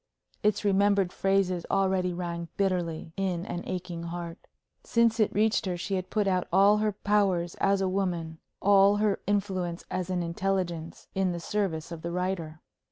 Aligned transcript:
Its 0.41 0.65
remembered 0.65 1.13
phrases 1.13 1.63
already 1.69 2.11
rang 2.11 2.47
bitterly 2.57 3.13
in 3.17 3.45
an 3.45 3.61
aching 3.67 4.01
heart. 4.01 4.47
Since 4.83 5.19
it 5.19 5.31
reached 5.31 5.67
her, 5.67 5.77
she 5.77 5.93
had 5.93 6.09
put 6.09 6.25
out 6.27 6.47
all 6.51 6.77
her 6.77 6.91
powers 6.91 7.53
as 7.61 7.81
a 7.81 7.87
woman, 7.87 8.39
all 8.63 8.95
her 8.95 9.19
influence 9.27 9.85
as 9.91 10.09
an 10.09 10.23
intelligence, 10.23 11.07
in 11.13 11.33
the 11.33 11.39
service 11.39 11.91
of 11.91 12.01
the 12.01 12.09
writer. 12.11 12.61